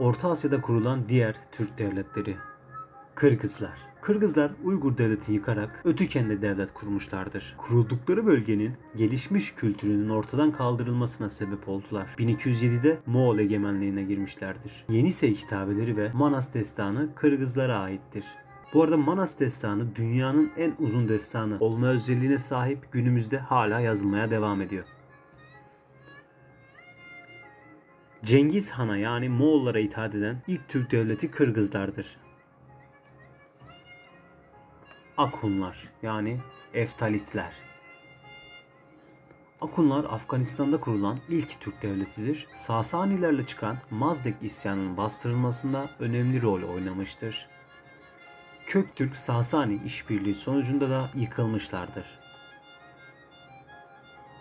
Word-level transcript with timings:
Orta 0.00 0.30
Asya'da 0.30 0.60
kurulan 0.60 1.06
diğer 1.08 1.36
Türk 1.52 1.78
devletleri. 1.78 2.36
Kırgızlar. 3.14 3.78
Kırgızlar 4.00 4.52
Uygur 4.64 4.98
devletini 4.98 5.36
yıkarak 5.36 5.80
Ötüken'de 5.84 6.42
devlet 6.42 6.74
kurmuşlardır. 6.74 7.54
Kuruldukları 7.58 8.26
bölgenin 8.26 8.76
gelişmiş 8.96 9.54
kültürünün 9.54 10.08
ortadan 10.08 10.52
kaldırılmasına 10.52 11.28
sebep 11.28 11.68
oldular. 11.68 12.14
1207'de 12.18 12.98
Moğol 13.06 13.38
egemenliğine 13.38 14.02
girmişlerdir. 14.02 14.84
Yenisey 14.88 15.34
kitabeleri 15.34 15.96
ve 15.96 16.12
Manas 16.12 16.54
destanı 16.54 17.14
Kırgızlara 17.14 17.78
aittir. 17.78 18.24
Bu 18.74 18.82
arada 18.82 18.96
Manas 18.96 19.38
destanı 19.38 19.96
dünyanın 19.96 20.50
en 20.56 20.74
uzun 20.78 21.08
destanı 21.08 21.56
olma 21.60 21.86
özelliğine 21.86 22.38
sahip 22.38 22.92
günümüzde 22.92 23.38
hala 23.38 23.80
yazılmaya 23.80 24.30
devam 24.30 24.62
ediyor. 24.62 24.84
Cengiz 28.24 28.70
Han'a 28.70 28.96
yani 28.96 29.28
Moğollara 29.28 29.80
itaat 29.80 30.14
eden 30.14 30.42
ilk 30.46 30.68
Türk 30.68 30.90
devleti 30.90 31.30
Kırgızlardır. 31.30 32.16
Akunlar 35.16 35.88
yani 36.02 36.40
Eftalitler. 36.74 37.52
Akunlar 39.60 40.04
Afganistan'da 40.04 40.80
kurulan 40.80 41.18
ilk 41.28 41.60
Türk 41.60 41.82
devletidir. 41.82 42.46
Sasanilerle 42.54 43.46
çıkan 43.46 43.76
Mazdek 43.90 44.34
isyanının 44.42 44.96
bastırılmasında 44.96 45.90
önemli 45.98 46.42
rol 46.42 46.62
oynamıştır. 46.62 47.46
Köktürk 48.66 49.16
Sasani 49.16 49.80
işbirliği 49.84 50.34
sonucunda 50.34 50.90
da 50.90 51.10
yıkılmışlardır. 51.14 52.06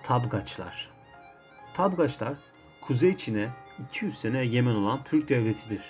Tabgaçlar 0.03 0.89
Tabgaçlar 1.73 2.33
Kuzey 2.81 3.17
Çin'e 3.17 3.66
200 3.79 4.17
sene 4.17 4.39
egemen 4.39 4.75
olan 4.75 5.03
Türk 5.03 5.29
devletidir. 5.29 5.81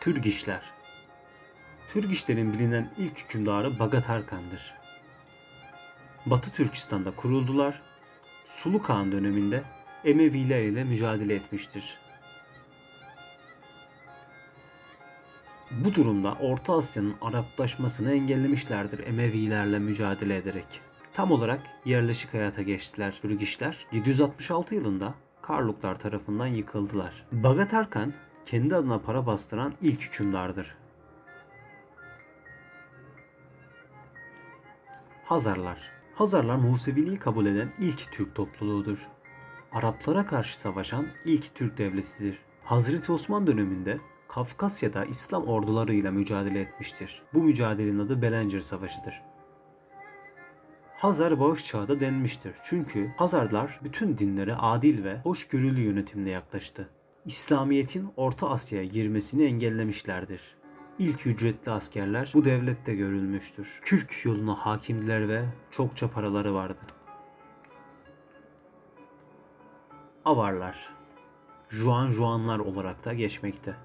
Türgişler 0.00 0.62
Türgişlerin 1.92 2.52
bilinen 2.52 2.90
ilk 2.98 3.18
hükümdarı 3.18 3.78
Bagat 3.78 4.10
Arkan'dır. 4.10 4.74
Batı 6.26 6.52
Türkistan'da 6.52 7.10
kuruldular. 7.10 7.82
Sulu 8.44 8.82
Kağan 8.82 9.12
döneminde 9.12 9.62
Emeviler 10.04 10.62
ile 10.62 10.84
mücadele 10.84 11.34
etmiştir. 11.34 11.98
Bu 15.70 15.94
durumda 15.94 16.32
Orta 16.40 16.72
Asya'nın 16.72 17.14
Araplaşmasını 17.20 18.12
engellemişlerdir 18.12 19.06
Emevilerle 19.06 19.78
mücadele 19.78 20.36
ederek. 20.36 20.80
Tam 21.14 21.30
olarak 21.30 21.60
yerleşik 21.84 22.34
hayata 22.34 22.62
geçtiler 22.62 23.18
Türgişler. 23.22 23.86
766 23.92 24.74
yılında 24.74 25.14
Karluklar 25.42 26.00
tarafından 26.00 26.46
yıkıldılar. 26.46 27.26
Bagat 27.32 27.74
Arkan 27.74 28.12
kendi 28.46 28.76
adına 28.76 28.98
para 28.98 29.26
bastıran 29.26 29.74
ilk 29.80 30.02
hükümdardır. 30.02 30.76
Hazarlar 35.24 35.90
Hazarlar 36.14 36.56
Museviliği 36.56 37.18
kabul 37.18 37.46
eden 37.46 37.72
ilk 37.78 38.12
Türk 38.12 38.34
topluluğudur. 38.34 39.08
Araplara 39.72 40.26
karşı 40.26 40.60
savaşan 40.60 41.06
ilk 41.24 41.54
Türk 41.54 41.78
devletidir. 41.78 42.38
Hazreti 42.64 43.12
Osman 43.12 43.46
döneminde 43.46 43.98
Kafkasya'da 44.28 45.04
İslam 45.04 45.44
ordularıyla 45.44 46.10
mücadele 46.10 46.60
etmiştir. 46.60 47.22
Bu 47.34 47.42
mücadelenin 47.42 47.98
adı 47.98 48.22
Belencir 48.22 48.60
Savaşı'dır. 48.60 49.33
Hazar 51.04 51.40
bağış 51.40 51.64
çağda 51.64 52.00
denmiştir. 52.00 52.54
Çünkü 52.64 53.14
Hazarlar 53.16 53.80
bütün 53.84 54.18
dinlere 54.18 54.54
adil 54.54 55.04
ve 55.04 55.20
hoşgörülü 55.20 55.80
yönetimle 55.80 56.30
yaklaştı. 56.30 56.88
İslamiyet'in 57.24 58.12
Orta 58.16 58.50
Asya'ya 58.50 58.84
girmesini 58.84 59.44
engellemişlerdir. 59.44 60.56
İlk 60.98 61.26
ücretli 61.26 61.70
askerler 61.70 62.32
bu 62.34 62.44
devlette 62.44 62.94
görülmüştür. 62.94 63.80
Kürk 63.82 64.24
yoluna 64.24 64.54
hakimdiler 64.54 65.28
ve 65.28 65.44
çokça 65.70 66.10
paraları 66.10 66.54
vardı. 66.54 66.80
Avarlar 70.24 70.88
Juan 71.68 72.08
Juanlar 72.08 72.58
olarak 72.58 73.04
da 73.04 73.14
geçmekte. 73.14 73.76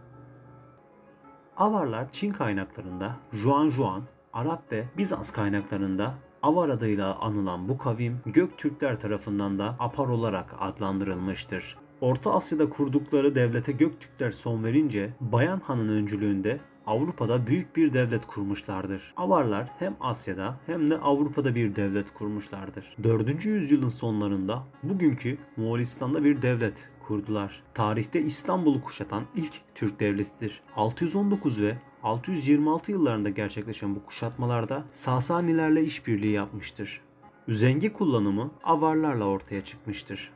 Avarlar 1.58 2.12
Çin 2.12 2.32
kaynaklarında 2.32 3.16
Juan 3.32 3.70
Juan, 3.70 4.04
Arap 4.34 4.72
ve 4.72 4.86
Bizans 4.98 5.32
kaynaklarında 5.32 6.14
Avar 6.44 6.70
adıyla 6.70 7.16
anılan 7.20 7.70
bu 7.70 7.78
kavim 7.78 8.20
Göktürkler 8.26 9.00
tarafından 9.00 9.60
da 9.60 9.76
Apar 9.80 10.08
olarak 10.08 10.56
adlandırılmıştır. 10.60 11.78
Orta 12.02 12.34
Asya'da 12.34 12.70
kurdukları 12.70 13.36
devlete 13.36 13.72
Göktürkler 13.72 14.32
son 14.32 14.64
verince 14.64 15.14
Bayan 15.22 15.60
Han'ın 15.60 15.90
öncülüğünde 15.90 16.60
Avrupa'da 16.86 17.48
büyük 17.48 17.76
bir 17.76 17.94
devlet 17.94 18.28
kurmuşlardır. 18.28 19.14
Avarlar 19.18 19.70
hem 19.80 19.96
Asya'da 20.00 20.60
hem 20.66 20.92
de 20.92 20.98
Avrupa'da 20.98 21.56
bir 21.56 21.76
devlet 21.76 22.14
kurmuşlardır. 22.14 22.96
4. 23.04 23.46
yüzyılın 23.46 23.90
sonlarında 23.90 24.64
bugünkü 24.84 25.38
Moğolistan'da 25.58 26.24
bir 26.24 26.42
devlet 26.42 26.90
kurdular. 27.08 27.64
Tarihte 27.74 28.22
İstanbul'u 28.22 28.84
kuşatan 28.84 29.24
ilk 29.36 29.54
Türk 29.76 30.00
devletidir. 30.00 30.62
619 30.76 31.62
ve 31.62 31.78
626 32.04 32.92
yıllarında 32.92 33.30
gerçekleşen 33.30 33.96
bu 33.96 34.06
kuşatmalarda 34.06 34.84
Sasanilerle 34.92 35.84
işbirliği 35.84 36.32
yapmıştır. 36.32 37.02
Üzengi 37.48 37.94
kullanımı 37.94 38.52
Avarlarla 38.64 39.26
ortaya 39.26 39.66
çıkmıştır. 39.66 40.32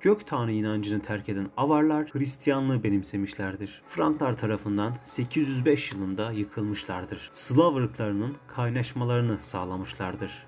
Gök 0.00 0.26
tanrı 0.26 0.52
inancını 0.52 1.02
terk 1.02 1.28
eden 1.28 1.50
Avarlar 1.56 2.08
Hristiyanlığı 2.12 2.84
benimsemişlerdir. 2.84 3.82
Franklar 3.86 4.36
tarafından 4.36 4.94
805 5.02 5.92
yılında 5.92 6.32
yıkılmışlardır. 6.32 7.28
Slav 7.32 7.74
ırklarının 7.74 8.36
kaynaşmalarını 8.48 9.40
sağlamışlardır. 9.40 10.46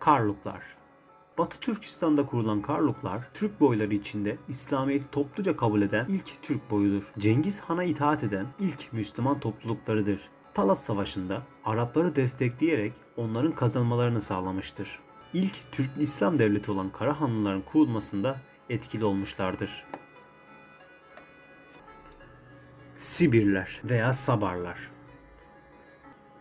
Karluklar 0.00 0.77
Batı 1.38 1.60
Türkistan'da 1.60 2.26
kurulan 2.26 2.62
Karluklar, 2.62 3.28
Türk 3.34 3.60
boyları 3.60 3.94
içinde 3.94 4.36
İslamiyet'i 4.48 5.10
topluca 5.10 5.56
kabul 5.56 5.82
eden 5.82 6.06
ilk 6.08 6.42
Türk 6.42 6.70
boyudur. 6.70 7.02
Cengiz 7.18 7.60
Han'a 7.60 7.84
itaat 7.84 8.24
eden 8.24 8.46
ilk 8.60 8.92
Müslüman 8.92 9.40
topluluklarıdır. 9.40 10.20
Talas 10.54 10.82
Savaşı'nda 10.82 11.42
Arapları 11.64 12.16
destekleyerek 12.16 12.92
onların 13.16 13.54
kazanmalarını 13.54 14.20
sağlamıştır. 14.20 14.98
İlk 15.34 15.72
Türk 15.72 15.90
İslam 15.98 16.38
devleti 16.38 16.70
olan 16.70 16.90
Karahanlıların 16.90 17.62
kurulmasında 17.62 18.40
etkili 18.70 19.04
olmuşlardır. 19.04 19.84
Sibirler 22.96 23.80
veya 23.84 24.12
Sabarlar 24.12 24.90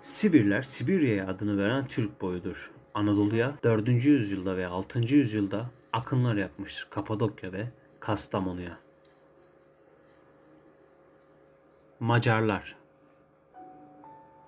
Sibirler, 0.02 0.62
Sibirya'ya 0.62 1.28
adını 1.28 1.58
veren 1.58 1.88
Türk 1.88 2.22
boyudur. 2.22 2.77
Anadolu'ya 2.98 3.54
4. 3.64 3.88
yüzyılda 3.88 4.58
ve 4.58 4.68
6. 4.68 5.00
yüzyılda 5.16 5.70
akınlar 5.94 6.36
yapmış 6.36 6.88
Kapadokya 6.90 7.54
ve 7.54 7.68
Kastamonu'ya. 8.00 8.78
Macarlar 12.00 12.76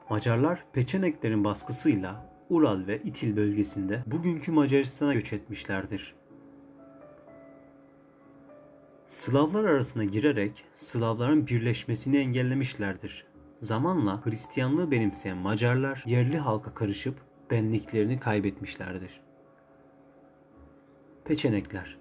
Macarlar 0.10 0.64
Peçeneklerin 0.74 1.44
baskısıyla 1.44 2.30
Ural 2.50 2.88
ve 2.88 3.00
İtil 3.00 3.36
bölgesinde 3.36 4.04
bugünkü 4.08 4.52
Macaristan'a 4.52 5.14
göç 5.14 5.34
etmişlerdir. 5.34 6.14
Slavlar 9.06 9.66
arasına 9.66 10.04
girerek 10.04 10.66
Slavların 10.74 11.48
birleşmesini 11.48 12.18
engellemişlerdir. 12.18 13.26
Zamanla 13.62 14.26
Hristiyanlığı 14.26 14.92
benimseyen 14.92 15.38
Macarlar 15.38 16.04
yerli 16.06 16.38
halka 16.38 16.74
karışıp 16.74 17.29
benliklerini 17.52 18.20
kaybetmişlerdir. 18.20 19.22
Peçenekler 21.26 21.98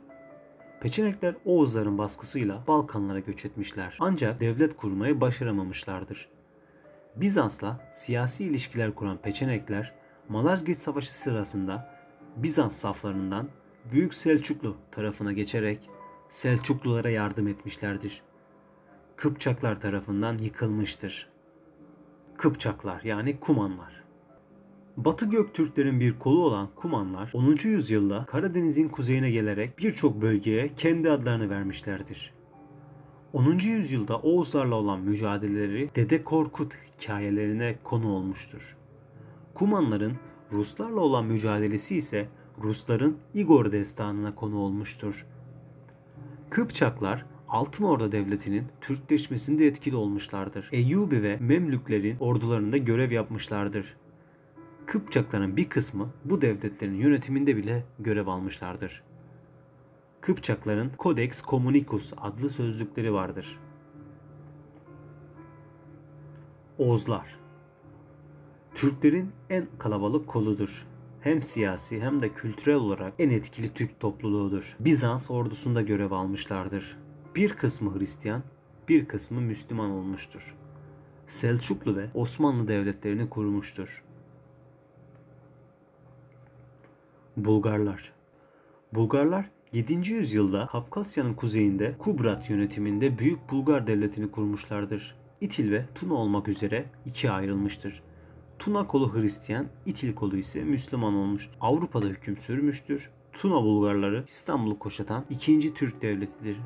Peçenekler 0.80 1.34
Oğuzların 1.44 1.98
baskısıyla 1.98 2.64
Balkanlara 2.66 3.18
göç 3.18 3.44
etmişler. 3.44 3.96
Ancak 4.00 4.40
devlet 4.40 4.76
kurmayı 4.76 5.20
başaramamışlardır. 5.20 6.28
Bizans'la 7.16 7.88
siyasi 7.92 8.44
ilişkiler 8.44 8.94
kuran 8.94 9.16
Peçenekler 9.16 9.94
Malazgirt 10.28 10.78
Savaşı 10.78 11.14
sırasında 11.14 11.98
Bizans 12.36 12.76
saflarından 12.76 13.48
Büyük 13.92 14.14
Selçuklu 14.14 14.76
tarafına 14.90 15.32
geçerek 15.32 15.90
Selçuklulara 16.28 17.10
yardım 17.10 17.48
etmişlerdir. 17.48 18.22
Kıpçaklar 19.16 19.80
tarafından 19.80 20.38
yıkılmıştır. 20.38 21.28
Kıpçaklar 22.36 23.02
yani 23.02 23.40
Kumanlar. 23.40 24.07
Batı 25.04 25.26
Göktürklerin 25.26 26.00
bir 26.00 26.18
kolu 26.18 26.44
olan 26.44 26.68
Kumanlar 26.76 27.30
10. 27.34 27.56
yüzyılda 27.64 28.24
Karadeniz'in 28.24 28.88
kuzeyine 28.88 29.30
gelerek 29.30 29.78
birçok 29.78 30.22
bölgeye 30.22 30.70
kendi 30.76 31.10
adlarını 31.10 31.50
vermişlerdir. 31.50 32.34
10. 33.32 33.58
yüzyılda 33.58 34.18
Oğuzlarla 34.18 34.74
olan 34.74 35.00
mücadeleleri 35.00 35.90
Dede 35.96 36.24
Korkut 36.24 36.72
hikayelerine 36.74 37.76
konu 37.84 38.08
olmuştur. 38.08 38.76
Kumanların 39.54 40.12
Ruslarla 40.52 41.00
olan 41.00 41.24
mücadelesi 41.24 41.96
ise 41.96 42.28
Rusların 42.62 43.16
Igor 43.34 43.72
destanına 43.72 44.34
konu 44.34 44.58
olmuştur. 44.58 45.26
Kıpçaklar 46.50 47.26
Altın 47.48 47.84
Orda 47.84 48.12
Devleti'nin 48.12 48.64
Türkleşmesinde 48.80 49.66
etkili 49.66 49.96
olmuşlardır. 49.96 50.68
Eyyubi 50.72 51.22
ve 51.22 51.36
Memlüklerin 51.36 52.16
ordularında 52.20 52.76
görev 52.76 53.10
yapmışlardır. 53.12 53.96
Kıpçakların 54.88 55.56
bir 55.56 55.68
kısmı 55.68 56.10
bu 56.24 56.42
devletlerin 56.42 56.94
yönetiminde 56.94 57.56
bile 57.56 57.84
görev 57.98 58.26
almışlardır. 58.26 59.02
Kıpçakların 60.20 60.92
Codex 60.98 61.42
Communicus 61.42 62.12
adlı 62.16 62.50
sözlükleri 62.50 63.12
vardır. 63.12 63.58
Oğuzlar 66.78 67.38
Türklerin 68.74 69.32
en 69.50 69.66
kalabalık 69.78 70.26
koludur. 70.28 70.86
Hem 71.20 71.42
siyasi 71.42 72.00
hem 72.00 72.22
de 72.22 72.32
kültürel 72.32 72.76
olarak 72.76 73.12
en 73.18 73.30
etkili 73.30 73.74
Türk 73.74 74.00
topluluğudur. 74.00 74.76
Bizans 74.80 75.30
ordusunda 75.30 75.82
görev 75.82 76.10
almışlardır. 76.10 76.96
Bir 77.36 77.52
kısmı 77.52 77.98
Hristiyan, 77.98 78.42
bir 78.88 79.08
kısmı 79.08 79.40
Müslüman 79.40 79.90
olmuştur. 79.90 80.54
Selçuklu 81.26 81.96
ve 81.96 82.10
Osmanlı 82.14 82.68
devletlerini 82.68 83.30
kurmuştur. 83.30 84.07
Bulgarlar 87.44 88.12
Bulgarlar 88.94 89.50
7. 89.72 90.12
yüzyılda 90.12 90.66
Kafkasya'nın 90.66 91.34
kuzeyinde 91.34 91.94
Kubrat 91.98 92.50
yönetiminde 92.50 93.18
Büyük 93.18 93.50
Bulgar 93.50 93.86
Devleti'ni 93.86 94.30
kurmuşlardır. 94.30 95.14
İtil 95.40 95.72
ve 95.72 95.84
Tuna 95.94 96.14
olmak 96.14 96.48
üzere 96.48 96.84
ikiye 97.06 97.32
ayrılmıştır. 97.32 98.02
Tuna 98.58 98.86
kolu 98.86 99.14
Hristiyan, 99.14 99.66
İtil 99.86 100.14
kolu 100.14 100.36
ise 100.36 100.64
Müslüman 100.64 101.14
olmuştur. 101.14 101.56
Avrupa'da 101.60 102.06
hüküm 102.06 102.36
sürmüştür. 102.36 103.10
Tuna 103.32 103.62
Bulgarları 103.62 104.24
İstanbul'u 104.26 104.78
kuşatan 104.78 105.24
ikinci 105.30 105.74
Türk 105.74 106.02
devletidir. 106.02 106.56